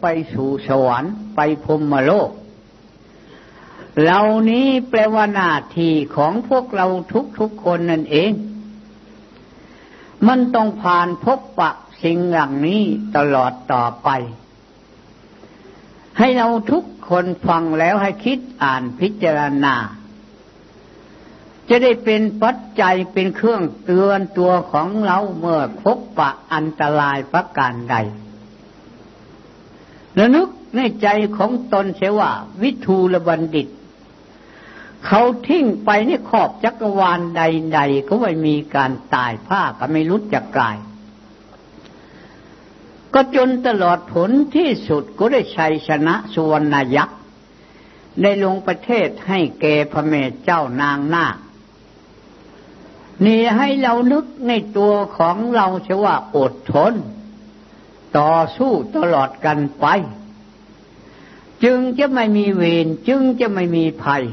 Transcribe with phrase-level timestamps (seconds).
[0.00, 2.30] ไปสู่สวรรค์ไปพรมโลก
[4.02, 6.86] เหล่านี้แปลว่าหน้าที่ของพวกเรา
[7.38, 8.32] ทุกๆคนนั่นเอง
[10.26, 11.70] มันต้องผ่านพบปะ
[12.02, 12.82] สิ่งเหล่านี้
[13.16, 14.08] ตลอดต่อไป
[16.18, 19.74] ให้เราทุกคนฟังแล้วให้คิดอ่านพิจารณา
[21.68, 27.96] จะได้เป็นปัจจัยเป็นเครื่องเตือนตัวของเราเมื่อพบปะอันตรายประการใด
[30.16, 33.68] และนึกในใจของตนเสียว่า วิทูลบัณฑิต
[35.06, 40.76] เขาทิ้งไปในขอบจักรวาลใด ๆ ก็ไม่มีการตายผ้าก็ไม่รู้จักกาย
[43.14, 47.18] ก็จนตลอดผลที่สุดก็ได้ชัยชนะสุวรรณยักษ์
[48.22, 51.36] ได้ลงประเทศให้แก่พระเมธเจ้านางนาค
[53.24, 56.94] นี่ให้เรานึกในตัวของเราเสียว่าอดทน
[58.18, 59.86] ต่อสู้ตลอดกันไป
[61.64, 64.24] จึงจะไม่มีเวรจึงจะไม่มีภัย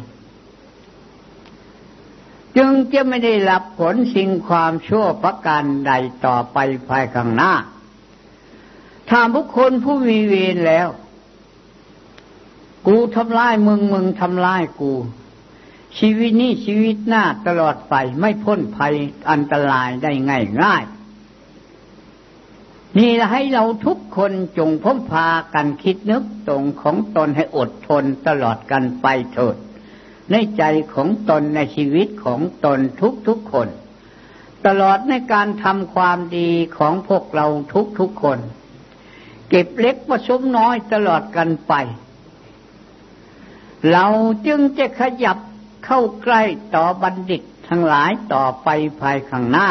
[2.57, 5.93] จึงจะไม่ได้รับผลสิ่งความชั่วประการใด
[6.25, 6.57] ต่อไป
[6.87, 7.53] ภายข้างหน้า
[9.09, 10.87] ถ้าบุคคลผู้มีเวรแล้ว
[12.87, 14.93] กูทำลายมึงมึงทำลายกู
[15.97, 18.93] ชีวิตนี้ชีวิตหน้าตลอดไปไม่พ้นภัย
[19.31, 20.83] อันตรายได้ง่ายง่าย
[22.97, 29.55] นี่ให้เราทุกคนจงพ้มพากันคิดนึกตรงของตนให้อดทนตลอดกันไปเถิด
[30.31, 30.63] ในใจ
[30.93, 33.67] ของตนในชีวิตของตนทุกทุกคน
[34.65, 38.39] ตลอดในการทำความดีของพวกเราทุกทุกคน
[39.49, 41.73] เก็บเล็กผสมน้อยตลอดกันไป
[43.91, 44.05] เรา
[44.47, 45.37] จึงจะขยับ
[45.85, 46.41] เข้าใกล้
[46.75, 48.69] ต่อบัณฑิตทั้งหลายต่อไป
[49.01, 49.67] ภายข้างหน้า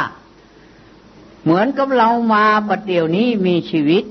[1.43, 4.05] เหมือนกับเรามาบัดเดี๋ยวนี้มีชีวิต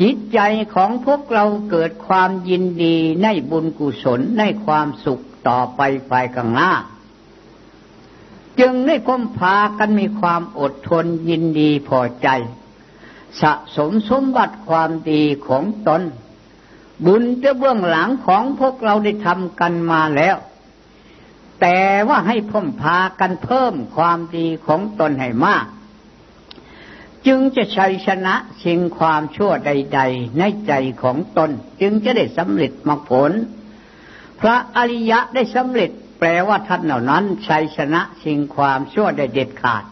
[0.00, 0.40] จิตใจ
[0.74, 6.72] ของพวกเราเกิดความยินดีในบุญกุศลในความสุขต่อไปภายข้างหน้า
[8.60, 12.28] จึงได้ค้มพากันมีความอดทนยินดีพอใจ
[13.40, 16.02] สะสมสมบัติความดีของตน
[17.06, 20.36] บุญจะเบื้องหลังของพวกเราได้ทำกันมาแล้ว
[21.62, 25.66] แต่ว่าให้พ่มพากันเพิ่มความดีของตนให้มาก
[27.26, 28.34] จึงจะชัยชนะ
[28.64, 31.50] สิ่งความชั่วใด ๆ ในใจของตน
[31.80, 33.32] จึงจะได้สำเร็จมรรคผล
[34.40, 39.84] พระอริยะได้สำเร็จแปลว่าท่านเหล่านั้นชัยชนะสิ่งความชั่วได้เด็ดขาด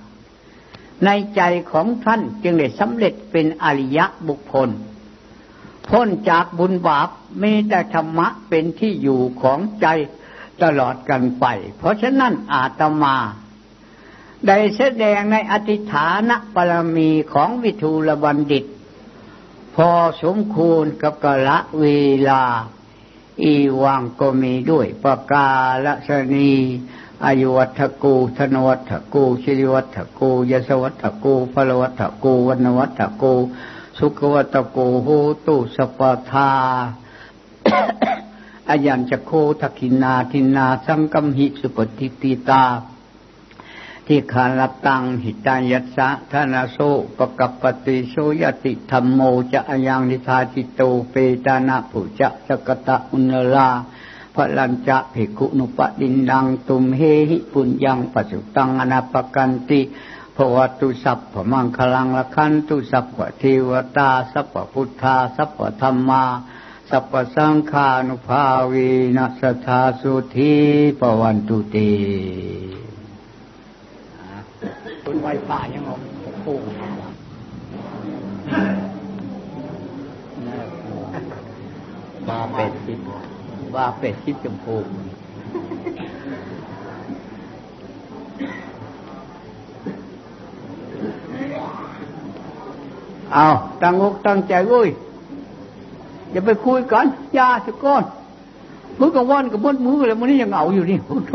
[1.05, 1.43] ในใจ
[1.73, 4.71] ของท่านจึงได้สำเร็จเป็นอริยะบุคคล
[5.89, 7.09] พ้นจากบุญบาป
[7.43, 9.87] มีแต่ธรรมะเป็นที่อยู่ของใจ
[10.65, 11.47] ตลอดกันไป
[11.79, 13.17] เพราะฉะนั้นอาตมา
[14.47, 18.65] ได้แสดงในอธิฐานปรมีของวิทูลบัณฑิต
[19.77, 19.91] พอ
[20.23, 21.87] สมควรกับกละเว
[22.29, 22.43] ลา
[23.43, 25.51] อีวังก็มีด้วยประกา
[25.85, 26.53] ลสนี
[27.25, 33.35] อายุวัฏกูธนวัฏกูชิริวัฏกูยศวัฏกูพลวัฏกูวันวัฏกู
[33.99, 35.09] สุขวัฏกูโห
[35.47, 36.01] ตุสป
[36.31, 36.51] ทา
[38.71, 42.65] อายัญจะโคทักินาทินาสังกัมหิสุปฏิติตา
[44.07, 46.79] ทิคาลตังหิตายัสสะธนาโส
[47.17, 49.21] ปกับปฏิโสยติธรรมโม
[49.53, 51.15] จะยังนิทาจิตโตเป
[51.47, 53.69] ตานาผูจะสกตะอุนลา
[54.35, 57.01] พลัญจะภิกุนุปดินดังตุมเฮ
[57.31, 59.81] หิปุญญังปัสุตังอนาปกันติ
[60.37, 66.25] ภวตุสัพพมังคลังละคันตุสัพพเทวตาสัพพพุทธาสัพพธรรมา
[66.91, 70.53] สัพสังฆานุภาวีนัสธาสุธี
[71.01, 71.77] ปวันตุเต
[75.15, 75.95] นไวป่ายังเอา
[76.41, 76.63] โค้ง
[82.29, 82.99] ว่าเป็ดชิด
[83.77, 84.77] ว่าเป็ดชิดจมพู
[93.33, 93.47] เอา
[93.83, 94.89] ตั้งอกตั้งใจเว้ย
[96.31, 97.07] อย่าไปคุยกัน
[97.39, 98.05] ยาสิก้อน
[98.99, 101.35] มือกับวันกับมดมือแล้วมันนี่ยังเหงาอยู่นี่โอ้โห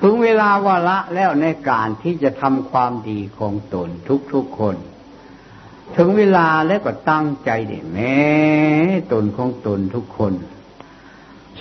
[0.00, 3.88] ถึงเวลาวาระแล้วในการที่จะทำความดีของตน
[4.32, 4.76] ทุกๆคน
[5.96, 8.18] ถึงเวลาแล้วก็ตั้งใจเด็แม้
[9.12, 10.32] ตนของตนทุกคน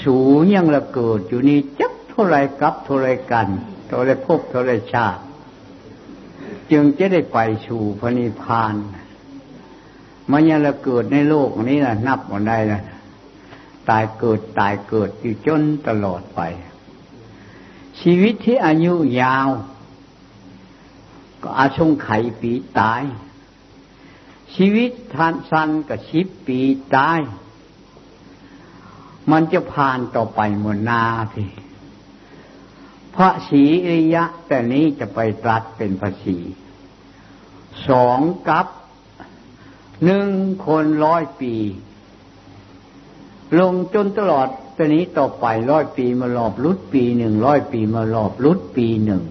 [0.03, 0.17] สู
[0.53, 3.47] ยังละเกิดอยู่นี่จักเท่าไรกับเท่าไรกัน
[3.87, 5.21] เท่าไรพบเท่าไรชาติ
[6.71, 8.73] จึงจะได้ไปสู่พระนิพพาน
[10.31, 12.81] มันยังละเกิดในโลกนี้นะนับวันได้นะ
[13.89, 16.41] ตายเกิดตายเกิดอยู่จนตลอดไป
[18.01, 19.47] ชีวิตที่อายุยาว
[21.43, 22.09] ก็อาชงไข
[22.41, 23.03] ปีตาย
[24.55, 26.59] ชีวิตทานสันกับชิบปี
[26.95, 27.19] ตาย
[29.31, 31.03] มันจะผ่านต่อไปหมดนา
[31.33, 31.49] พี่
[33.15, 36.37] พระศีริยะแต่นี้จะไปตรัสเป็นภาษี
[37.87, 38.67] สองกับ
[40.05, 40.29] หนึ่ง
[40.67, 41.53] คนร้อยปี
[43.59, 44.47] ลงจนตลอด
[44.77, 49.23] ตอนนี้ต่อไปร้อยปีมารอบรุดปีหนึ่งร้อยปีมารอบรุดปีหนึ่ง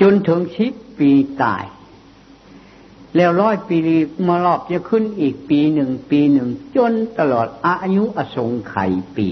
[0.00, 1.10] จนถึงชิปปี
[1.42, 1.64] ตาย
[3.16, 3.76] แล้วร้อยปี
[4.28, 9.28] มารอบจะขึ้นอีกปีหนึ่งปีหนึ่ง จนตลอดอายุอสงไขยปี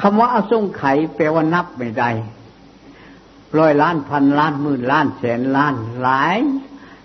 [0.00, 2.10] คำว่าอสงไขยแปลว่านับไม่ได้
[3.58, 6.38] ร้อยล้านพันล้านหมื่นล้านแสนล้านหลาย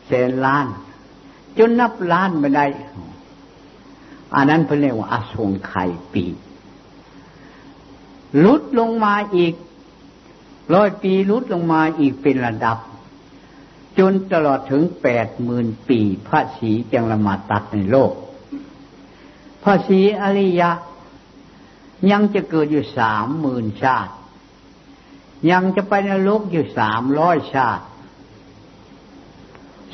[0.07, 0.65] แสนล้าน
[1.59, 2.65] จนนับล้านไม่ได้
[4.35, 6.25] อันนั้นเป็นเรียกว่าอสงไขยปี
[8.43, 9.53] ลุดลงมาอีก
[10.73, 12.77] ร้อยปีลุดลงมาอีกเป็นระดับ
[13.99, 18.11] จนตลอดถึงแปดหมื่นปี พระศรีจังละมาตัดในโลก
[19.63, 20.71] พระศรีอริยะ
[22.11, 24.13] ยังจะเกิดอยู่สามหมื่นชาติ
[25.51, 27.85] ยังจะไปในโลกอยู่สามร้อยชาติ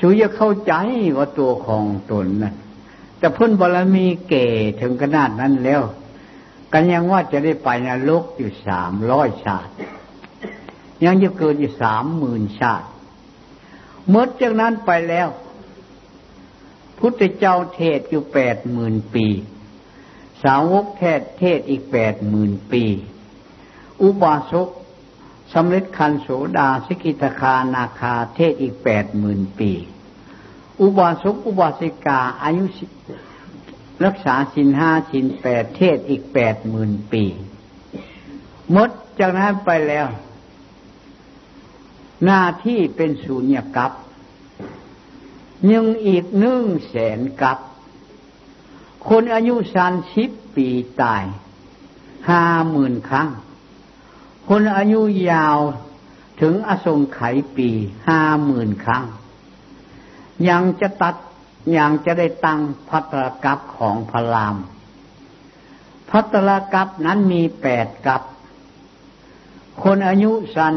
[0.05, 0.73] สุยเข้าใจ
[1.17, 2.53] ว่าตัวของตนนะ
[3.17, 4.47] แต่พ้นบารมีเก่
[4.81, 5.81] ถึงขนาดนั้นแล้ว
[6.73, 9.71] กันยังว่าจะได้ไปนรกอยู่สามร้อยชาติ
[11.03, 12.87] ยังจะเกิดอยู่สามหมื่นชาติ
[14.07, 15.27] เมื่อจากนั้นไปแล้ว
[16.99, 19.27] พุทธเจ้าเทศอยู่แปดหมื่นปี
[20.43, 22.83] สาวกเทศเทศอีกแปดหมื่นปี
[24.01, 24.69] อุบาสก
[25.53, 26.27] สำเร็จคันโส
[26.57, 29.71] ดาสกิทาคานาคาเทศอีกแปดหมื่นปี
[30.81, 32.63] อุบาสกอุบาสิกาอายุ
[34.05, 37.23] รักษาสินห้าสินแปดเทศอีกแปดหมื่นปี
[38.75, 38.89] มด
[39.19, 40.07] จากนั้นไปแล้ว
[42.25, 43.91] หน้าที่เป็นศูนย์กับ
[45.71, 47.57] ยังอีกหนึ่งแสนกับ
[49.09, 50.67] คนอายุสานสิบปี
[51.01, 51.23] ตาย
[52.29, 53.29] ห้าหมื่นครั้ง
[54.49, 55.57] คนอายุยาว
[56.41, 57.69] ถึงอสงไขยปี
[58.07, 59.03] ห้าหมื่นครั้ง
[60.49, 61.15] ยังจะตัด
[61.77, 62.59] ยังจะได้ตั้ง
[62.89, 64.55] พัตรกับของพระราม
[66.09, 68.21] พัตรกับนั้นมีแปดกับ
[69.83, 70.73] คนอายุสั้น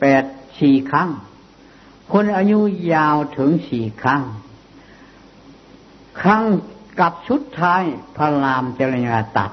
[0.00, 0.24] แปด
[0.60, 1.10] สี่ครั้ง
[2.12, 2.60] คนอายุ
[2.94, 4.22] ยาวถึงสี่ครั้ง
[6.20, 6.44] ครั้ง
[7.00, 7.82] กับชุดท้าย
[8.16, 9.50] พระรามจะรยาตัด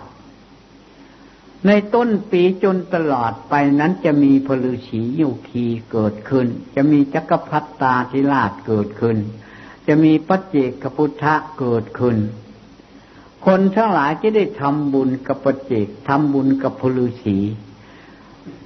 [1.68, 9.18] ในต้นปีจนตลอดไปนั้นจะมีพลือฉียุคีเกิดขึ้น จะมีจักรพรรดิตาธิราชเกิดขึ้น
[9.94, 12.18] จะมีปัจเจกพุทธะเกิดขึ้น
[13.46, 17.38] คนทั้งหลายจะได้ทำบุญกับปัจเจกทำบุญกับพลุสี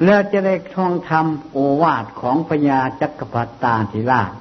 [0.04, 4.32] แล้วจะได้ท่องทำโอวาทของพญาจักรพรรดิธิราช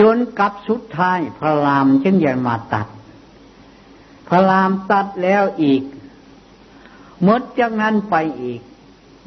[0.00, 2.86] จนกับสุดท้ายพระรามจึงยันมาตัด
[4.28, 5.82] พระรามตัดแล้วอีก
[7.26, 8.60] มดจากนั้นไปอีก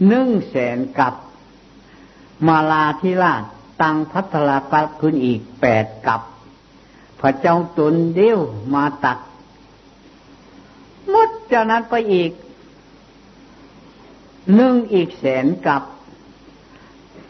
[0.07, 1.13] หนึ่งแสนกับ
[2.47, 3.43] มาลาธิราช
[3.81, 6.21] ตังพัทลากับขึ้นอีกแปดกับ
[7.19, 8.39] พระเจ้าตนเดียว
[8.73, 9.17] มาตัด
[11.13, 12.31] มดจากนั้นไปอีก
[14.55, 15.81] หนึ่งอีกแสนกับ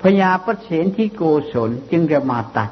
[0.01, 1.21] พญาปเสนที่โก
[1.53, 2.69] ศลจึงจะมาตัด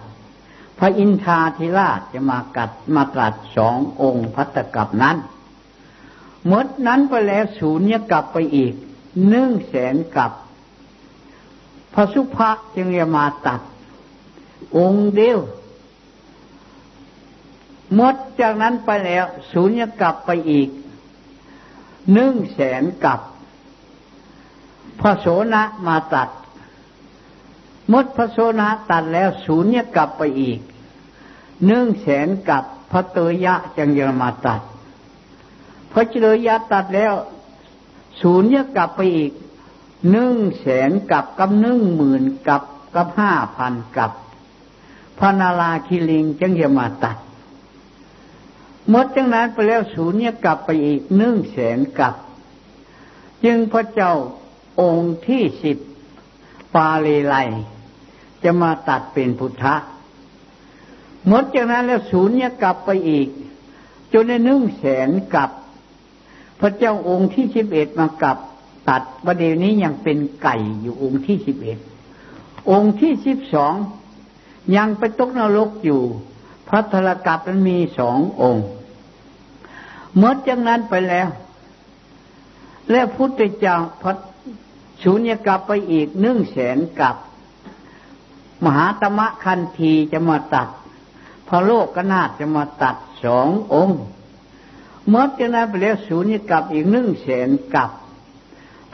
[0.80, 5.18] พระอินทาธิราชจะมากัดมาตรัสสององค์พัตกับนั้น
[6.52, 8.74] มดนั้นไปแล้วศูนย์กลับไปอีก
[9.28, 10.32] หนึ่งแสนกับ
[11.96, 13.62] พระสุภะจึงจะมาตัด
[14.78, 15.40] องค์เดียว
[17.96, 20.70] หมดจากนั้นไปแล้วศูนย์กลับไปอีก
[22.14, 23.20] หนึ่งแสนกับ
[25.00, 26.30] พระโสนะมาตัด
[27.92, 30.60] มดพระโสนะตัดแล้วศูนย์กลับไปอีก
[31.66, 34.62] หนึ่งแสนกับพระเตยะจังยมาตัด
[35.92, 37.14] พระเจริยะตัดแล้ว
[38.22, 39.32] ศูนย์กลับไปอีก
[40.12, 42.64] หนึ่งแสนกับกับหนึ่งหมื่นกับ
[42.96, 44.12] กับห้าพันกับ
[45.20, 47.18] พระนาราคิลิงจึงจะมาตัด
[48.90, 52.14] หมดจังนั้นไปแล้วศูนย์เนี่ยกลับไปอีกหนึ่งแสนกับ
[53.46, 54.14] จึงพระเจ้า
[54.82, 55.78] องค์ที่สิบ
[56.76, 57.36] ปาเลไล
[58.44, 59.76] จะมาตัดเป็นพุทธะ
[61.28, 63.28] หมดจากนั้นแล้วศูนย์เนี่ยกลับไปอีก
[64.14, 65.50] จนในหนึ่งแสนกับ
[66.60, 68.38] พระเจ้าองค์ที่สิบเอ็ดมากับ
[68.90, 71.80] ตัดประเดี๋ยวนี้ยังเป็นไก่อยู่องค์ที่สิบเอ็ด
[72.72, 73.74] องค์ที่สิบสอง
[74.76, 76.02] ยังไปตกนรกอยู่
[76.68, 78.66] พระธรกับมันมีสององค์
[80.16, 81.28] เมื่อจากนั้นไปแล้ว
[82.92, 84.14] แล้วพุทธเจ้าพระ
[85.02, 87.16] ชูญยกับไปอีกหนึ่งแสนกับ
[88.64, 90.68] มหาตมะคันทีจะมาตัด
[91.48, 94.02] พระโลกก็น่าจะมาตัดสององค์
[95.08, 97.90] เมื่อจะนั้นไปแล้วศูนย์กับอีกหนึ่งแสนกับ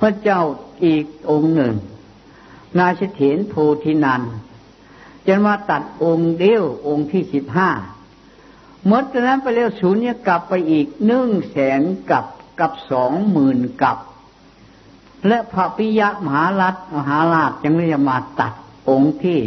[0.01, 0.41] พระเจ้า
[0.85, 1.75] อีกองค์หนึ่ง
[2.77, 3.53] นาชเถนโพ
[3.83, 4.21] ธินัน
[5.27, 7.69] จะมาตัดองค์เดียวองค์ที่สิบห้า
[8.85, 11.81] เมื่อจะนั้นไปแล้วศูนย์เนี่ยกลับไปอีกหนึ่งแสน
[12.11, 12.25] กับ
[12.59, 13.97] กับสองหมื่นกับ
[15.27, 18.53] และพระปิยะมหารัฐมหาราชยังไม่จะมาตัด
[18.89, 19.41] องค์ที่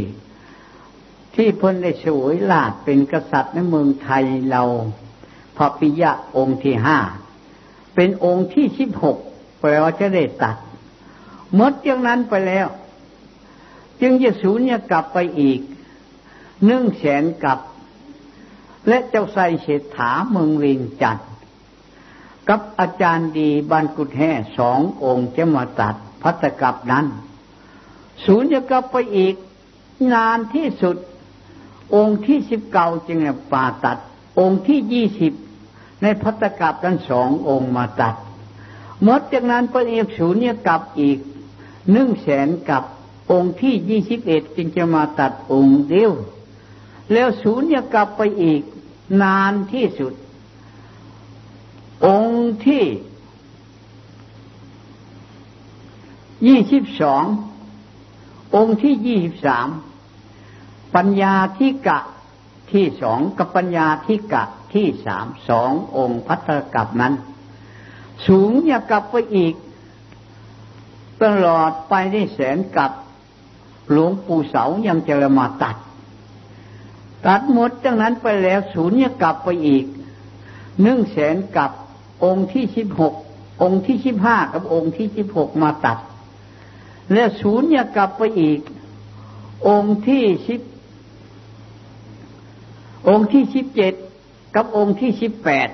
[1.35, 4.63] ที่พ้นได้สวยลาดเป็นกษัตริย์ในเมืองไทยเรา
[5.57, 6.99] พระปิยะองค์ที่ห้า
[7.95, 9.19] เป็นองค์ที่สิบหก
[9.65, 10.57] ปลว่าจะได้ตัด
[11.55, 12.67] หมดจากนั้นไปแล้ว
[14.01, 14.59] จึงจะสูญ
[14.91, 15.61] กลับไปอีก
[16.65, 17.59] หนึ่งแสนกับ
[18.89, 21.29] และเจ้าไซเศรษฐาเมืองเวียงจันทร์
[22.49, 27.07] กับอาจารย์ดีบันกุฎแห่สององค์จะมาตัดพัตกับนั้น
[28.25, 29.35] สูญกลับไปอีก
[30.13, 30.97] นานที่สุด
[31.95, 33.19] องค์ที่สิบเก้าจึง
[33.53, 33.99] ป่าตัด
[34.41, 35.33] องค์ที่ยี่สิบ
[36.03, 38.15] ในพัตกับทั้งสององค์มาตัด
[39.05, 41.19] หมดจากนั้นพระเอกศูนย์เนี่ยกลับอีก
[41.93, 42.83] หนึ่งแสนกับ
[43.31, 46.13] องค์ที่ยี่สิบเอ็ดจึงจะมาตัดองค์เดียว
[47.13, 48.61] แล้วศูนย์เนี่ยกลับไปอีก
[49.23, 50.13] นานที่สุด
[52.07, 52.85] องค์ที่
[56.47, 57.25] ยี่สิบสอง
[58.57, 59.69] องค์ที่ยี่สิบสาม
[60.95, 62.01] ปัญญาที่กะ
[62.73, 64.45] ที่สองกับปัญญาที่กะ
[64.75, 67.15] ที่สามสององค์พัทธกับนั้น
[68.27, 69.55] สูงอย่ากลับไปอีก
[71.23, 72.91] ตลอดไปได้แสนกับ
[73.91, 75.77] หลวงปู่เสายังจะมาตัด
[77.27, 79.85] ตัดหมดจากนั้นไปแล้วศูนย์อย่ากลับไปอีก
[80.83, 81.71] หนึ่งแสนกับ
[82.25, 83.15] องค์ที่สิบหก
[83.63, 85.99] องค์ที่สิบห้ากับองค์ที่สิบหกมาตัด
[87.13, 88.61] แล้วศูนย์อย่ากลับไปอีก
[89.69, 90.61] องค์ที่สิบ
[93.09, 93.95] องค์ที่สิบเจ็ด
[94.55, 95.69] กับองค์ที่สิบแปด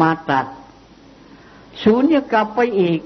[0.00, 0.46] มาตัด
[1.82, 3.00] ศูนย์จะกลับไปอีก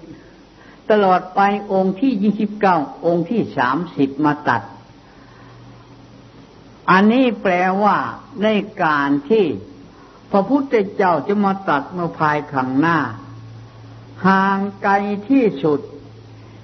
[0.91, 1.41] ตลอดไป
[1.73, 4.63] องค์ที่ยี่สิบเก้าองค์ที่สามสิบมาตัด
[6.91, 7.97] อันนี้แปลว่า
[8.43, 8.49] ใน
[8.83, 9.47] การที่
[10.33, 12.99] พระพุทธเจ้าจะมาตัดเมื่อภายข้างหน้า
[14.27, 14.95] ห่างไกล
[15.29, 15.81] ที่สุด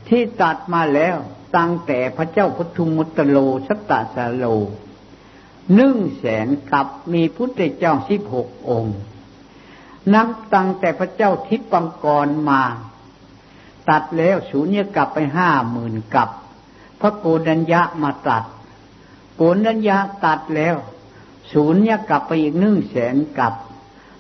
[0.09, 1.17] ที่ตัดมาแล้ว
[1.57, 4.45] ตั้งแต่พระเจ้าพุทธมุตโลสัตตสโล
[5.75, 8.97] หนึ่งแสนกับมีพุทธเจ้าสิบหกองค์
[10.15, 12.63] นับตั้งแต่พระเจ้าทิพปังกรมา
[13.89, 16.29] ตัดแล้วศูนย์กลับไปห้าหมื่นกับ
[17.01, 18.45] พระโกดัญญะมาตัด
[19.37, 20.77] โกดัญญะตัดแล้ว
[21.53, 23.53] ศูนย์กลับไปอีกหนึ่งแสนกับ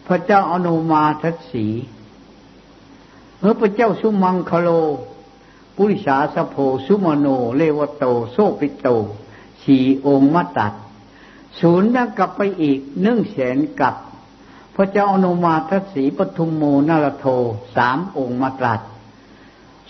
[0.06, 1.66] พระเจ้าอนุมาทัศสี
[3.38, 4.68] เมื่อพระเจ้าสุมังคโล
[5.76, 6.56] ปุริสาสโพ
[6.86, 8.88] สุมโน เลวโตโซปิโต
[9.64, 10.72] สี่องค์มาตัด
[11.60, 13.94] ศูนย์กลับไปอีกหนึ่งแสนกับ
[14.80, 17.26] ระเจ้าอนุมาทศีปทุมโมนารโท
[17.76, 18.80] สามองค์มาตรัส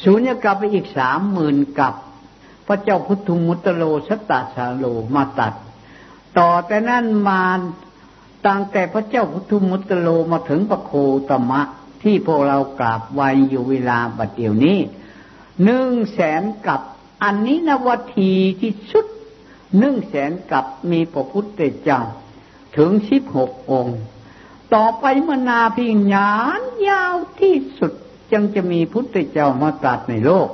[0.02, 1.94] ศูนย์กลับไปอีกสามหมื่นกับ
[2.66, 5.54] พระเจ้าพุทธมุตโลสตาสาโลมาตัด
[6.38, 7.42] ต่อแต่นั้นมา
[8.47, 10.92] ตั้งแต่พระเจ้าพุทธมุตโลมาถึงปะโค
[11.28, 11.61] ตมะ
[12.02, 14.78] ที่พวกเรากราบไหวอยู่เวลาบัดเดี๋ยวนี้
[15.64, 16.80] หนึ่งแสนกับ
[17.23, 19.06] อันนี้นวทีที่สุด
[19.78, 22.00] หนึ่งแสนกับมีพระพุทธเจ้า
[22.76, 23.99] ถึงสิบหกองค์
[24.75, 27.93] ต่อไปมนาพิญญานยาวที่สุด
[28.31, 30.49] จึงจะมีพุทธเจ้ามาตรัสในโลก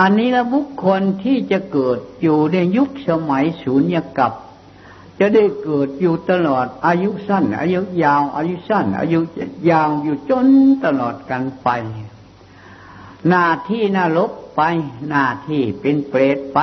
[0.00, 4.32] อันนี้ละบุคคลที่จะเกิดอยู่ในยุคสมัยศูนย์กับ
[5.18, 9.20] จะได้เกิดอยู่ตลอดอายุสั้น อายุยาว อายุสั้น อายุ
[9.70, 10.46] ยาวอยู่จน
[10.84, 11.68] ตลอดกันไป
[13.28, 14.62] หน้าที่นรกไป
[15.08, 16.58] หน้าที่เป็นเปรตไป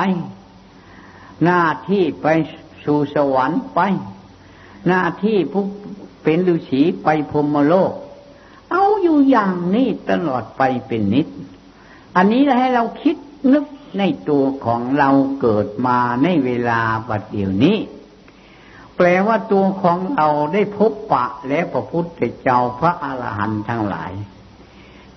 [1.44, 2.26] หน้าที่ไป
[2.84, 3.80] สู่สวรรค์ไป
[4.86, 5.64] หน้าที่ผู้
[6.22, 7.92] เป็นฤาษีไปพรมโลก
[8.70, 11.26] เอาอยู่อย่างนี้ตลอดไปเป็นนิด
[12.16, 13.16] อันนี้ให้เราคิด
[13.52, 13.64] นึก
[13.98, 15.10] ในตัวของเรา
[15.40, 17.78] เกิดมาในเวลาบัดเดี๋ยวนี้
[18.96, 24.12] แปลว่าตัวของเราได้พบปะและพระพุทธเจ้าพระอรหันต์ทั้งหลาย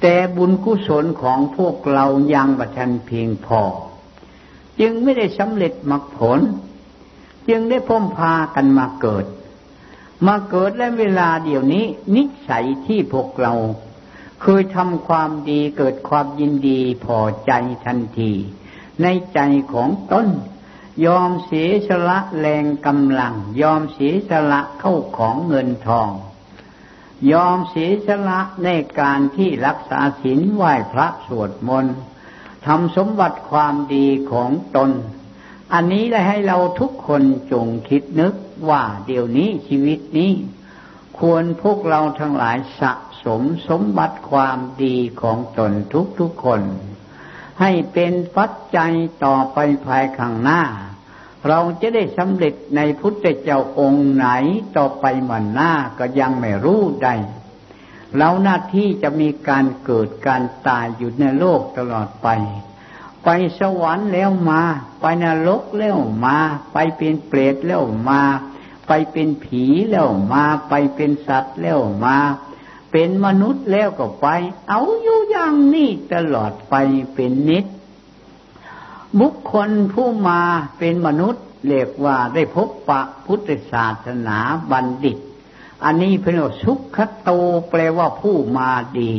[0.02, 3.62] แต่บุญกุศลของพวกเรายังบัชันเพียงพอ
[4.80, 6.40] จึงไม่ได้สำเร็จมรรคผล
[7.50, 9.26] จึงได้พ้มพากันมาเกิด
[10.26, 13.54] มาเกิดและเวลาเดี๋ยวนี้ นิสัยที่พวกเรา
[14.42, 17.52] เคยทำความดีเกิดความยินดีพอใจ
[17.86, 18.32] ทันที
[19.02, 19.40] ในใจ
[19.74, 20.28] ของต้น
[21.06, 26.10] ยอมเสียสละแรงกำลัง ยอมเสียสละเข้าของเงินทอง
[27.32, 28.70] ยอมเสียสละใน
[29.00, 31.98] การที่รักษาศีลไหว้พระสวดมนต์
[32.66, 34.92] ทำสมบัติความดีของตน
[35.74, 38.34] อันนี้เลยให้เราทุกคนจงคิดนึก
[38.70, 40.32] ว่าเดี๋ยวนี้ชีวิตนี้
[41.20, 42.94] ควรพวกเราทั้งหลายสะ
[43.26, 46.62] สมสมบัติความดีของตนทุกทุกคน
[47.62, 48.94] ให้เป็นปัจจัย
[49.24, 50.62] ต่อไปภายข้างหน้า
[51.48, 54.28] เราจะได้สำเร็จในพุทธเจ้าองค์ไหน
[54.78, 57.16] ต่อไปมันหน้าก็ยังไม่รู้ได้
[58.18, 62.28] เราหน้าที่จะมีการเกิดการตายอยู่ในโลกตลอดไป
[63.26, 63.30] ไป
[63.60, 64.62] สวรรค์แล้วมา
[65.00, 66.38] ไปนรกแล้วมา
[66.74, 68.22] ไปเป็นเปรตแล้วมา
[68.88, 72.18] ไปเป็นผีแล้วมา ไปเป็นสัตว์แล้วมา
[72.92, 74.28] เป็นมนุษย์แล้วก็ไป
[74.70, 76.76] เอาอยู่อย่างนี้ตลอดไป
[77.14, 77.66] เป็นนิด
[79.20, 80.42] บุคคลผู้มา
[80.78, 84.38] เป็นมนุษย์เรียกว่าได้พบปะพุทธศาสนา
[84.72, 85.18] บัณฑิต
[85.84, 87.30] อันนี้เป็นว่าสุขโต
[87.70, 89.14] แปลว่าผู้มาดี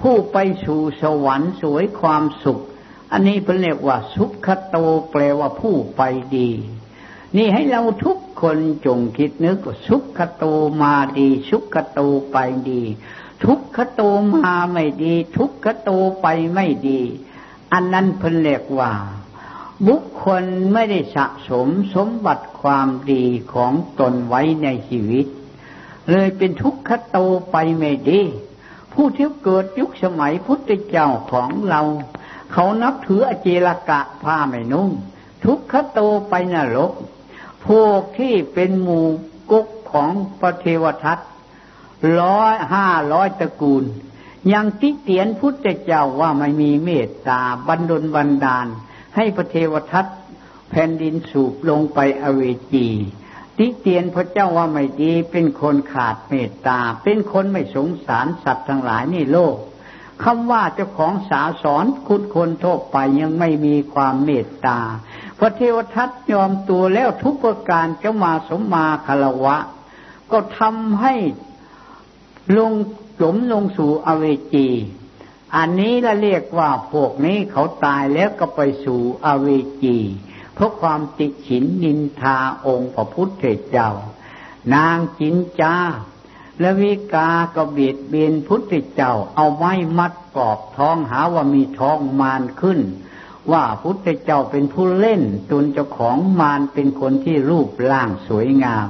[0.00, 2.60] ผู้ไปสู่สวรรค์สวยความสุข
[3.12, 4.76] อันนี้เป็นเรียกว่า สุขโต
[5.10, 6.02] แปลว่าผู้ไป
[6.36, 6.50] ดี
[7.36, 10.44] นี่ให้เราทุกคนจงคิดนึกสุขโต
[10.82, 12.00] มาดี สุขโต
[12.32, 12.36] ไป
[12.70, 12.82] ดี
[13.44, 14.02] ทุกขโต
[14.34, 15.90] มาไม่ดี ทุกขโต
[16.20, 17.00] ไปไม่ดี
[17.72, 18.92] อันนั้นเพิ่นเรียกว่า
[19.86, 23.24] บุคคลไม่ได้สะสมสมบัติความดี
[23.54, 25.26] ของตนไว้ในชีวิต
[26.10, 27.18] เลยเป็นทุกขโต
[27.50, 28.20] ไปไม่ดี
[28.92, 31.82] ผู้ที่เกิดยุคสมัยพุทธเจ้าของเรา
[32.52, 34.90] เขานับถืออเจลกะผ้าไม่นุ่ง
[35.44, 36.92] ทุกขโตไปนรก
[37.66, 39.06] พวกที่เป็นหมู่
[39.50, 41.18] กุกของพระเทวทัต
[42.20, 43.84] ร้อยห้าร้อยตระกูล
[44.52, 48.66] ยังติเตียนพุทธเจ้าว่าไม่มีเมตตาบันดลบันดาล
[49.16, 50.06] ให้พระเทวทัต
[50.70, 52.40] แผ่นดินสูบลงไปอเว
[52.72, 52.88] จี
[53.58, 59.56] ติเตียนพระเจ้าว่าไม่ดีเป็นคนขาดเมตตา เป็นคนไม่สงสารสัตว์ทั้งหลายนี่โลก
[60.22, 64.80] คำว่าเจ้าของสาสอนคุณคนทั่วไปยังไม่มีความเมตตา
[65.38, 69.56] พระเทวทัตยอมตัวแล้วทุกประการจ้ามาสมมาคารวะ
[70.30, 71.14] ก็ทำให้
[72.56, 72.72] ลง
[73.20, 74.68] จมลงสู่อเวจี
[75.56, 79.48] อันนี้ละเรียกว่าพวกนี้เขาตายแล้วก็ไปสู่อเว
[79.82, 79.98] จี
[80.54, 83.90] เพราะความติฉินนินทาองค์พระพุทธเจ้า
[84.74, 85.74] นางจินจา
[86.60, 92.80] และวิกาก็เบีดเบียนพุทธเจ้าเอาไม้มัดกรอบท้องหาว่ามีท้องมารขึ้น
[93.52, 98.88] ว่าพุทธเจ้าเป็นผู้เล่นตุนเจ้าของมารเป็นคนที่รูปร่างสวยงาม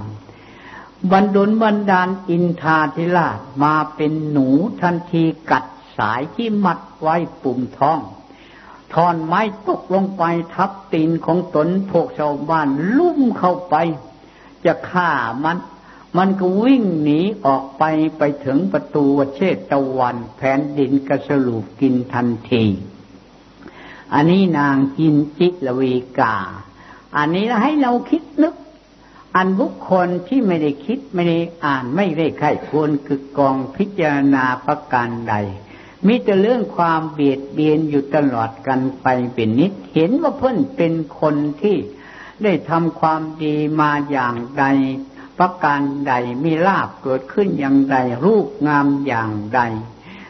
[1.12, 4.48] บรรดลบรรดาลอินทาธิราชมาเป็นหนู
[4.80, 5.64] ทันทีกัด
[5.98, 7.98] สายที่มัดไว้ปุ่มท้อง
[8.94, 10.22] ทอนไม้ตกลงไป
[10.54, 13.74] ทับตีนของตนพวกชาวบ้านลุ่มเข้าไป
[14.64, 15.10] จะฆ่า
[15.44, 15.56] มัน
[16.18, 17.82] มันก็วิ่งหนีออกไป
[18.18, 22.64] ไปถึงประตูเชตะวันแผ่นดินกระสลูกกินทันที
[24.14, 26.36] อันนี้นางกินจิลวีกา
[27.16, 28.54] อันนี้ให้เราคิดนึก
[29.36, 35.34] อันบุคคลที่ไม่ได้คิดไม่ได้อ่านไม่ได้ไข้ควรคือกองพิจารณาประการใด
[36.06, 41.76] มีแต่เรื่องความเบียดเบียนอยู่ตลอดกันไปเป็นนิด เห็นว่าเพิ่อนเป็นคนที่
[42.42, 44.64] ได้ทำความดีมาอย่างใด
[45.40, 46.12] ประการใด
[46.44, 49.60] มีลาบเกิดขึ้นอย่างใด รูปงามอย่างใด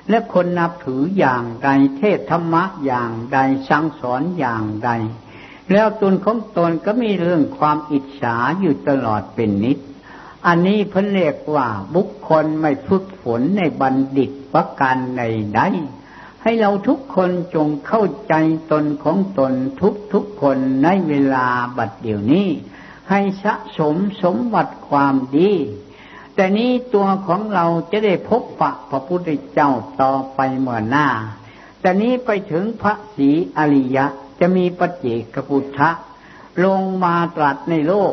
[0.09, 4.91] และคนนับถืออย่างใดเทศธรรมะอย่างใดสั่งสอนอย่างใด
[5.73, 9.79] แล้วตนของตนก็มีเรื่องความอิจฉาอยู่ตลอดเป็นนิด
[10.47, 15.23] อันนี้เพิ่นเรียกว่าบุคคลไม่ฝึกฝนในบัณฑิตประการใด
[15.57, 15.61] ใด
[16.43, 18.35] ให้เราทุกคนจงเข้าใจ
[18.73, 21.47] ตนของตนทุกทุกคนในเวลา
[21.77, 22.49] บัดเดี๋ยวนี้
[23.11, 25.53] ให้สะสมสมบัติความดี
[26.35, 29.71] แต่นี้ตัวของเราจะได้พบปะพระพุทธเจ้า
[30.03, 31.09] ต่อไปเมื่อหน้า
[31.81, 34.07] แต่นี้ไปถึงพระศรีอริยะ
[34.41, 35.91] จะมีปเจกพุทธะ
[36.65, 38.13] ลงมาตรัสในโลก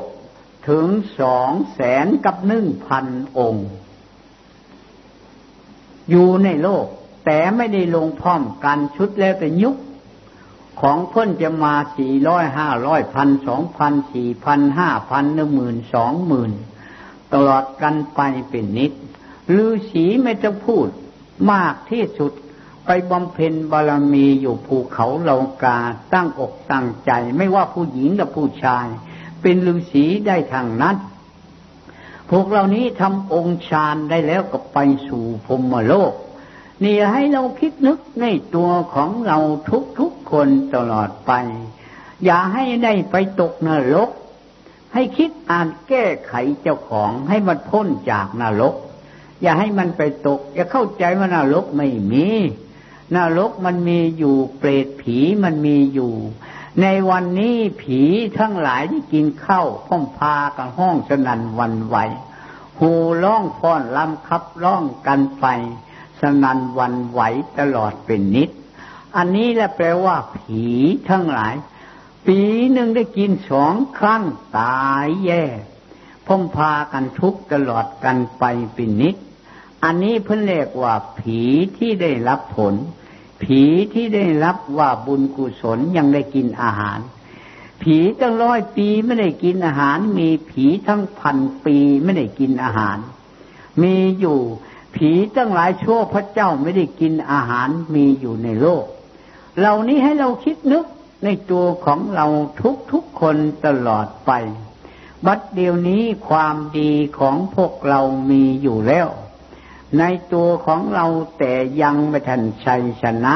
[0.69, 0.88] ถึง
[1.19, 3.05] สองแสนกับหนึ่งพัน
[3.38, 3.67] องค์
[6.10, 6.86] อยู่ในโลก
[7.25, 9.75] แต่ไม่ได้ลงพร้อมกันชุดแล้วแต่ยุค
[10.79, 16.51] ของเพิ่นจะมาสี่ร้อยห้าร้อยพันสองพันสี่พันห้าพันหนึ่งหมื่นสองหมื่น
[17.33, 18.91] ตลอดกันไปเป็นนิด
[19.57, 20.87] ฤาษีไม่จะพูด
[21.51, 22.31] มากที่สุด
[22.85, 25.77] ไปบำเพ็ญบารมีอยู่ภูเขาเลากา
[26.13, 28.87] ตั้งอกตั้งใจ ไม่ว่าผู้หญิงและผู้ชาย
[29.41, 30.95] เป็นฤาษีได้ทางนั้น
[32.29, 36.13] พวกเรานี้ทำองค์ฌานได้แล้วก็ไปสู่พรมโลก
[36.83, 39.37] นี่ให้เราคิดนึกในตัวของเรา
[39.69, 41.31] ทุกทุกคนตลอดไป
[42.25, 44.09] อย่าให้ได้ไปตกนรก
[44.93, 48.75] ให้คิดอ่านแก้ไขเจ้าของให้มันพ้นจากนรก
[49.41, 52.27] อย่าให้มันไปตก อย่าเข้าใจว่านรกไม่มี
[53.15, 56.13] นรกมันมีอยู่เปรตผีมันมีอยู่
[56.81, 58.01] ในวันนี้ผี
[58.39, 61.97] ทั้งหลายที่กินข้าวพ้อมพากันห้องสนันวันไหว
[62.79, 62.91] หู
[63.23, 65.45] ร้องฟ้อนลำคับร้องกันไป
[66.21, 67.21] สนันวันไหว
[67.60, 68.49] ตลอดเป็นนิด
[69.17, 70.65] อันนี้แหละแปลว่าผี
[71.10, 71.56] ทั้งหลาย
[72.27, 72.39] ปี
[72.71, 74.23] หนึ่งได้กินสองครั้ง
[74.60, 75.43] ตายแย่
[76.25, 79.15] พ้อมพากันทุกตลอดกันไปเป็นนิด
[79.84, 81.39] อันนี้เพิ่นเรียกว่าผี
[81.77, 82.75] ที่ได้รับผล
[83.43, 83.62] ผี
[83.93, 86.99] ที่ได้รับว่าบุญกุศลยังได้กินอาหาร
[87.82, 92.97] ผีตั้งร้อยปีไม่ได้กินอาหาร มีผีทั้งพันปีไม่ได้กินอาหาร
[93.82, 94.39] มีอยู่
[94.95, 98.84] ผีตั้งหลายชั่วพระเจ้าไม่ได้กินอาหารมีอยู่ในโลก
[99.60, 100.86] เหล่านี้ให้เราคิดนึก
[101.23, 102.28] ในตัวของเรา
[102.62, 104.32] ทุกทุกคนตลอดไป
[105.26, 109.08] บัดเดียวนี้ความดีของพวกเรามีอยู่แล้ว
[110.00, 111.06] ในตัวของเรา
[111.39, 113.36] แต่ยังไม่ทันชัยชนะ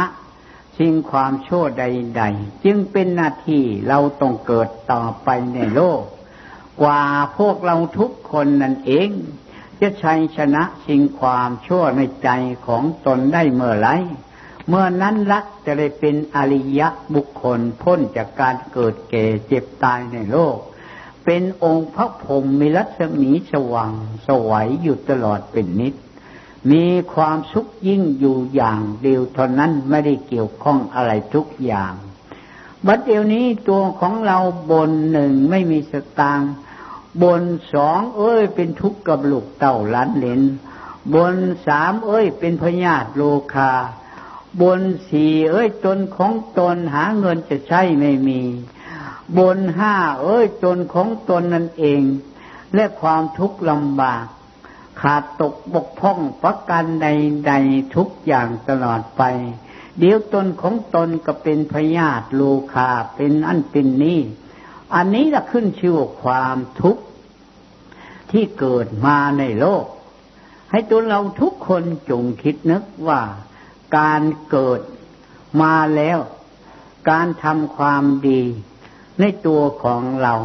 [0.77, 6.01] สิ่งความชั่วใด ๆ จึงเป็นหน้าที่เราต้องเกิดต่อไปในโลก
[6.81, 7.03] กว่า
[7.37, 9.09] พวกเราทุกคนนั่นเอง
[9.81, 12.29] จะชัยชนะสิ่งความชั่วในใจ
[12.67, 13.89] ของตนได้เมื่อไร
[14.67, 20.57] เมื่อนั้นละจะได้เป็นอริยะบุคคลพ้นจากการเกิดแก่เจ็บตายในโลก
[21.25, 23.93] เป็นองค์พระพรหมมีรัศมีสว่าง
[24.27, 25.93] สวัยอยู่ตลอดเป็นนิด
[26.71, 31.93] มีความสุขยิ่งอยู่อย่างเดียวเท่านั้นไม่ได้เกี่ยวข้องอะไรทุกอย่าง
[32.85, 34.37] บัดเดี๋ยวนี้ตัวของเรา
[34.71, 36.51] บนหนึ่งไม่มีสตางค์
[37.23, 37.43] บน
[37.73, 40.41] สองเอ้ยเป็นทุกข์กับลูกเต่าล้านเลน
[41.15, 41.35] บน
[41.67, 43.71] สามเอ้ยเป็นพญาติโลคา
[44.61, 48.41] บนสี่เอ้ยตนของตนหาเงินจะใช้ไม่มี
[49.37, 52.01] บนห้าเอ้ยตนของตนนั่นเอง
[52.75, 54.25] และความทุกข์ลำบาก
[55.01, 59.23] ขาดตกบกพร่องประการใดๆทุกอย่างตลอดไป
[59.99, 62.41] เดี๋ยวตนของตนก็เป็นพยาธิโล
[62.73, 64.19] คาเป็นอันเป็นนี้
[64.95, 67.03] อันนี้ละขึ้นชื่อความทุกข์
[68.31, 69.85] ที่เกิดมาในโลก
[70.71, 73.21] ให้ตัวเราทุกคนจงคิดนึกว่า
[73.97, 74.81] การเกิด
[75.61, 76.19] มาแล้ว
[77.09, 78.41] การทำความดี
[79.19, 80.35] ในตัวของเรา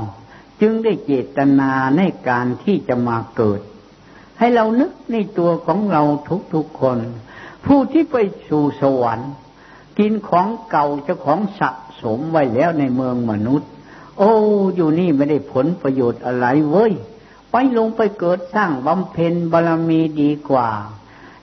[0.60, 3.60] จึงได้เจตนาในการที่จะมาเกิด
[4.38, 6.02] ให้เรานึกในตัวของเรา
[6.54, 6.98] ทุกๆคน
[7.66, 8.16] ผู้ที่ไป
[8.48, 9.32] สู่สวรรค์
[9.98, 11.70] กินของเก่าเจ้าของสะ
[12.02, 13.70] สมไว้แล้วในเมืองมนุษย์
[14.18, 14.32] โอ้
[14.74, 16.92] อยู่นี่ไม่ได้ผลประโยชน์อะไรเว้ย
[17.50, 20.70] ไปลงไปเกิดสร้างบำเพ็ญบารมีดีกว่า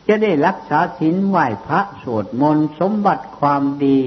[0.07, 3.97] จะได้รักษาศีลไหว้พระสวดมนต์สมบัติความดี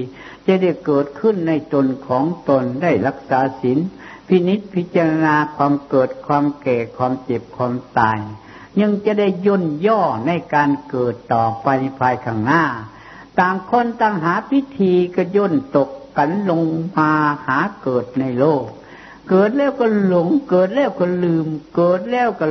[0.47, 3.79] จะได้เกิดขึ้นในตนของตนได้รักษาศีล
[4.27, 8.19] พินิษพิจารณาความเกิดความแก่ความเจ็บความตาย
[8.81, 11.67] ยังจะได้ย่นย่อในการเกิดต่อไป
[11.99, 12.63] ภายข้างหน้า
[13.39, 16.63] ต่างคนต่างหาพิธีก็ย่นตก กันลง
[16.97, 17.11] มา
[17.45, 18.63] หาเกิดในโลก
[19.29, 22.45] เกิดแล้วก็หลง เกิดแล้วก็ลืม เกิดแล้วก็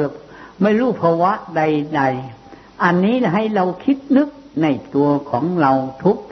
[0.62, 2.02] ไม่รู้ภาวะใด
[2.42, 4.28] ๆ อันนี้ให้เราคิดนึก
[4.62, 5.72] ในตัวของเรา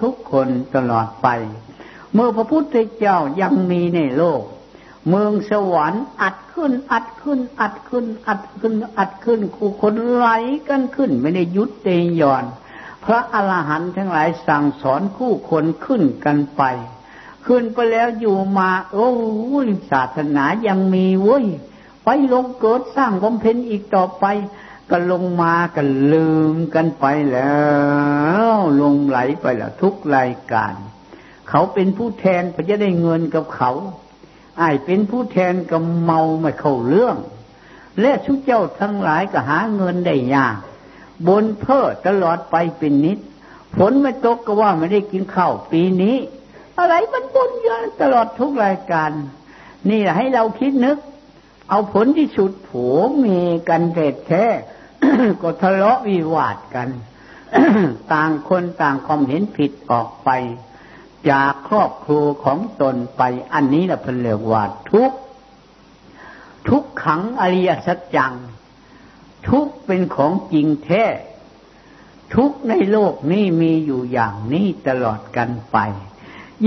[0.02, 1.28] ทุกๆคนตลอดไป
[2.12, 4.42] เมื่อพระพุทธเจ้ายังมีในโลก
[5.08, 10.26] เมืองสวรรค์อัดขึ้น อัดขึ้น อัดขึ้น อัดขึ้น อัดขึ้นคู่คนไหล
[10.68, 12.44] กันขึ้น ไม่ได้ยุดเตยย่อน
[13.04, 16.62] พระอรหันต์ทั้งหลายสั่งสอนคู่คนขึ้นกันไป
[17.46, 19.10] ขึ้นไปแล้วอยู่มา โอ้
[19.64, 21.46] ยศาสนายังมีเว้ย
[22.04, 24.24] ไปลงเกิดสร้างบำเพ็ญอีกต่อไป
[24.90, 27.62] ก็ลงมากันลืมกันไปแล้
[28.54, 30.74] วลงไหลไปแล้วทุกรายการ
[31.48, 33.72] เขาเป็นผู้แทนเพื่อจะได้เงินกับเขา
[34.58, 37.16] ไอ้เป็นผู้แทนก็เมาไม่เข้าเรื่อง
[38.00, 40.56] และทุกเจ้าทั้งหลายก็หาเงินได้ยาก
[41.28, 43.18] บนเพ้อตลอดไปเป็นนิด
[43.76, 46.16] ฝนไม่ตกก็ว่าไม่ได้กินข้าวปีนี้
[46.78, 49.10] อะไรมันบนเยอะตลอดทุกรายการ
[49.90, 50.98] นี่แหละให้เราคิดนึก
[51.70, 54.44] เอาผลที่สุดผัวเมียกันเด็ดแท้
[55.42, 56.88] ก็ทะเลาะวิวาทกัน
[58.12, 60.30] ต่างคนต่างความเห็นผิดออกไป
[61.30, 65.12] จากครอบครัวของตนไป อันนี้แหละเป็นเรียกว่าทุก
[66.68, 68.34] ทุกขังอริยสัจจัง
[69.48, 71.04] ทุกเป็นของจริงแท้
[72.34, 75.78] ทุกในโลกนี้มีอยู่อย่างนี้ตลอดกันไป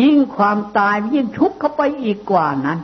[0.01, 2.79] ยิ่งความตายยิ่งทุกข์เข้าไปอีกกว่านั้น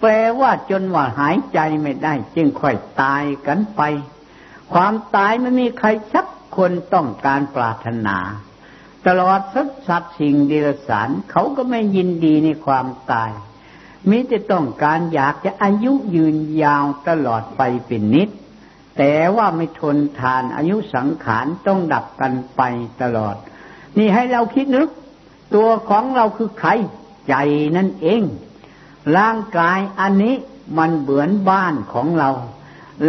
[0.00, 3.80] แปลว่าจนว่าหายใจไม่ได้ จึงค่อยตายกันไป
[4.72, 8.18] ความตายไม่มีใครสักคนต้องการปรารถนา
[9.06, 13.30] ตลอดสัสัตว์สิ่งเดรัจฉานเขาก็ไม่ยินดีในความตาย
[14.08, 18.28] มิจะต้องการอยากจะอายุยืนยาวตลอดไปเป็นนิด
[18.98, 22.62] แต่ว่าไม่ทนทานอายุสังขารต้องดับกันไป
[23.02, 23.36] ตลอด
[23.98, 24.88] นี่ให้เราคิดนึก
[25.54, 26.70] ตัวของเราคือใคร
[27.28, 27.34] ใจ
[27.76, 28.22] นั่นเอง
[29.16, 30.34] ร่างกายอันนี้
[30.78, 32.30] มันเหมือนบ้านของเรา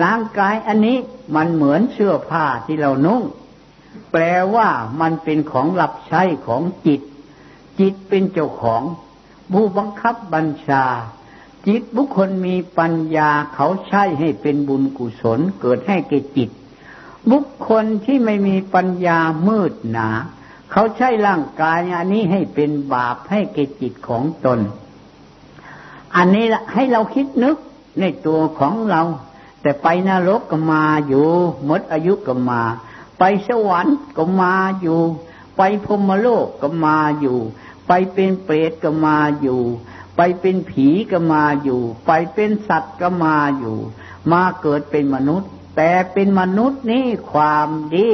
[0.03, 0.97] ร่างกายอันนี้
[1.35, 3.21] มันเหมือนเสื้อผ้าที่เรานุ่ง
[4.11, 4.23] แปล
[4.55, 4.69] ว่า
[5.01, 7.01] มันเป็นของหลับใช้ของจิต
[7.79, 8.81] จิตเป็นเจ้าของ
[9.51, 10.85] ผู้บังคับบัญชา
[11.67, 16.49] จิตบุคคลมีปัญญาเขาใช้ให้เป็นบุญกุศลเกิดให้แก่จิต
[17.31, 20.09] บุคคลที่ไม่มีปัญญามืดหนา
[20.73, 24.59] เขาใช้ร่างกายอันนี้ให้เป็นบาปให้แก่จิตของตน
[26.15, 27.57] อันนี้ให้เราคิดนึก
[27.99, 29.01] ในตัวของเรา
[29.61, 31.27] แต่ไปนรกก็มาอยู่
[31.65, 32.61] หมดอายุก็มา
[33.19, 35.01] ไปสวรรค์ก็มาอยู่
[35.57, 37.37] ไปพรมโลกก็มาอยู่
[37.87, 39.61] ไปเป็นเปรตก็มาอยู่
[40.17, 43.77] ไปเป็นผีก็มาอยู่ ไปเป็นสัตว์ก็มาอยู่
[44.31, 48.07] มาเกิดเป็นมนุษย์ แต่เป็นมนุษย์นี่ความดี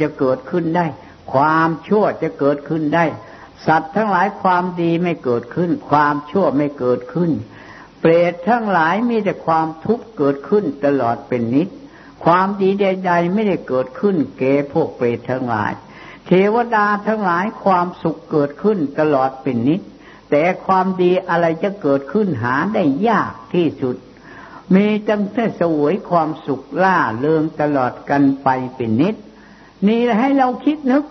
[0.00, 0.86] จะเกิดขึ้นได้
[1.32, 3.04] ความชั่วจะเกิดขึ้นได้
[3.66, 7.30] สัตว์ทั้งหลายความดีไม่เกิดขึ้น ความชั่วไม่เกิดขึ้น
[8.00, 11.68] เปรตทั้งหลายมีแต่ความทุกข์เกิดขึ้นตลอดเป็นนิด
[12.24, 15.72] ความดีใดๆไม่ได้เกิดขึ้นเกพวกเปรตทั้งหลาย
[16.26, 19.80] เทวดาทั้งหลายความสุขเกิดขึ้นตลอดเป็นนิด
[20.30, 23.96] แต่ความดีอะไรจะเกิดขึ้นหาได้ยากที่สุด
[24.74, 29.14] มีจังแต่สวยความสุขล่าเริงตลอดกันไปเป็นนิด
[29.88, 31.04] นี่ให้เราคิดนึก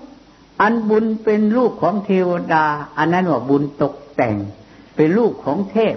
[0.61, 2.65] อันบุญเป็นลูกของเทวดา
[2.97, 4.37] อันนั้นว่าบุญตกแต่ง
[4.95, 5.95] เป็นลูกของเทพ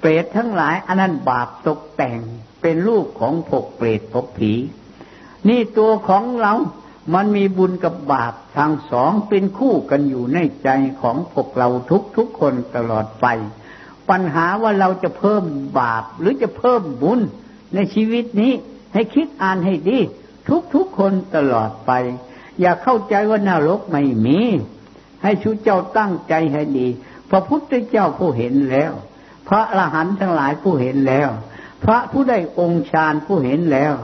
[0.00, 2.18] เปรตทั้งหลาย อันนั้นบาปตกแต่ง
[2.62, 4.52] เป็นลูกของพวกเปรตพวกผี
[5.48, 6.54] นี่ตัวของเรา
[7.14, 10.68] มันมีบุญกับบาปทางสองเป็นคู่กันอยู่ในใจ
[11.00, 13.26] ของพวกเราทุกทุกคนตลอดไป
[14.10, 15.44] ปัญหาว่าเราจะเพิ่ม
[15.78, 17.20] บาปหรือจะเพิ่มบุญ
[17.74, 18.52] ในชีวิตนี้
[18.94, 19.98] ให้คิดอ่านให้ดี
[20.48, 21.90] ทุกทุกคนตลอดไป
[22.60, 24.40] อย่าเข้าใจว่านรกไม่มี
[25.22, 26.86] ให้ชูเจ้าตั้งใจให้ดี
[27.30, 28.92] พระพุทธเจ้าผู้เห็นแล้ว
[29.48, 31.28] พระอรหันต์ทั้งหลายผู้เห็นแล้ว
[31.84, 33.94] พระผู้ได้องค์ฌานผู้เห็นแล้ว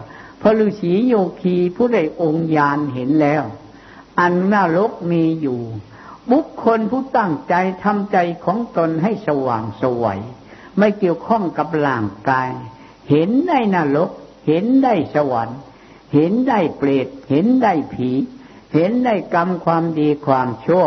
[0.40, 3.42] พระฤาษีโยคีผู้ได้องค์ญาณเห็นแล้ว
[4.20, 5.60] อันนรกมีอยู่
[6.30, 7.54] บุคคลผู้ตั้งใจ
[7.84, 10.18] ทำใจของตนให้สว่างสวย
[10.78, 12.50] ไม่เกี่ยวข้องกับร่างกาย
[13.10, 14.10] เห็นได้นรก
[14.46, 15.58] เห็นได้สวรรค์
[16.14, 18.10] เห็นได้เปรตเห็นได้ผี
[18.74, 20.86] เห็นได้กรรมความดีความชั่ว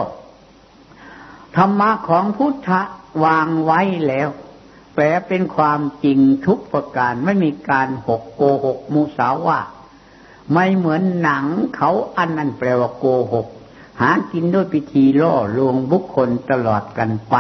[1.55, 2.81] ธรรมะของพุทธะ
[3.23, 4.29] วางไว้แล้ว
[4.93, 9.59] แปลเป็นความจริงทุกประการไม่มีการหกโกหกมุสาวา
[10.53, 13.47] ไม่เหมือนหนังเขาอันนั้นแปลว่าโกหก
[14.01, 17.35] หากินด้วยพิธีล่อลวงบุคคลตลอดกันไป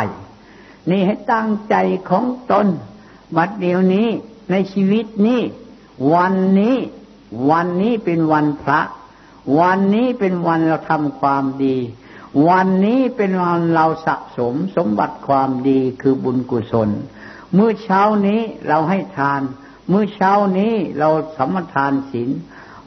[0.89, 1.75] นี่ให้ตั้งใจ
[2.09, 2.67] ของตน
[3.35, 4.07] บัดเดียวนี้
[4.51, 5.41] ในชีวิตนี้
[6.13, 6.75] วันนี้
[7.49, 8.81] วันนี้เป็นวันพระ
[9.59, 11.77] วันนี้เป็นวันเราทำความดี
[12.49, 16.89] วันนี้เป็นวันเราสะสมสมบัติความดีคือบุญกุศล
[17.53, 19.41] เมื่อเช้านี้เราให้ทาน
[19.89, 22.29] เมื่อเช้านี้เราสมทานศีล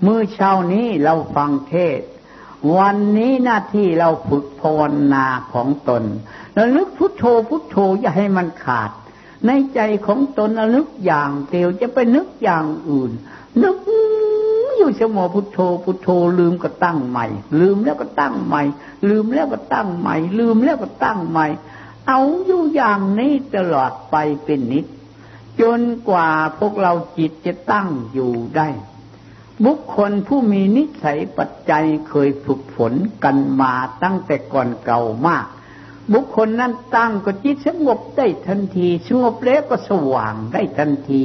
[0.02, 2.00] เมื่อเช้านี้เราฟังเทศ
[2.76, 4.80] วันนี้หน้าที่เราฝึกภาว
[5.14, 6.02] นาของตน
[6.58, 8.90] ระลึกพุทโธพุทโธอย่าให้มันขาด
[9.46, 13.10] ในใจของตนระลึกอย่างเดียวจะไปนึกอย่างอื่น
[13.62, 13.76] นึก
[14.80, 17.26] อยู่เสมอพุทโธพุทโธลืมก็ตั้งใหม่
[17.60, 18.62] ลืมแล้วก็ตั้งใหม่
[19.08, 21.46] ลืมแล้วก็ตั้งใหม่ ลืมแล้วก็ตั้งใหม่
[22.08, 24.86] เอาอยู่อย่างนี้ตลอดไปเป็นนิด
[25.60, 28.68] จนกว่าพวกเราจิตจะตั้งอยู่ได้
[29.64, 32.92] บุคคลผู้มีนิสัยปัจจัยเคยฝึกฝน
[33.24, 35.46] กันมาตั้งแต่ก่อนเก่ามาก
[36.12, 41.24] บุคคลนั้นตั้งก็จิตสงบได้ทันทีสงบแล้วก็สว่างได้ทันที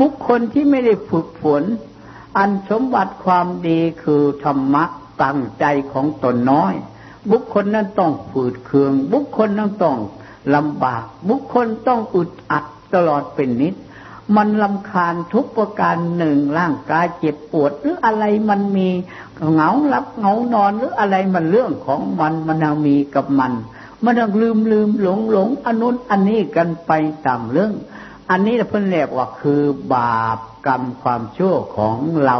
[0.00, 1.62] บุคคลที่ไม่ได้ฝึกฝน
[2.36, 4.84] อันสมบัติความดีคือธรรมะ
[5.22, 6.74] ตั้งใจของตนน้อย
[7.30, 9.96] บุคคลนั้นต้องฝืดเคือง บุคคลนั้นต้อง
[10.54, 12.64] ลำบาก บุคคลต้องอึดอัด
[12.94, 13.74] ตลอดเป็นนิด
[14.36, 18.88] มันลำคาญทุกประการหนึ่งร่างกายเจ็บปวด หรืออะไรมันมี
[19.52, 23.52] เหงารับเหงานอนหรืออะไรมันเรื่องของมันมันยังมีกับมัน
[24.04, 26.92] มันต้องลืมลืมหลงหลงอนุนอันนี้กันไป
[27.26, 27.72] ตามเรื่อง
[28.30, 29.62] อันนี้เพิ่นเรียกว่าคือ
[29.94, 32.38] บาป กรรมความชั่วของเรา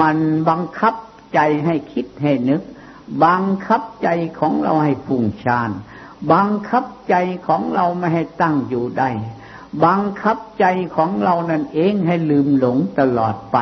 [0.00, 0.16] มัน
[0.48, 0.94] บังคับ
[1.34, 2.62] ใจให้คิดให้นึก
[3.24, 4.08] บังคับใจ
[4.40, 5.70] ของเราให้ฟุ้งซ่าน
[6.32, 7.14] บังคับใจ
[7.46, 9.10] ของเราไม่ให้ตั้งอยู่ได้
[9.84, 10.64] บังคับใจ
[10.96, 13.58] ของเรานั่นเองให้ลืมหลงตลอดไป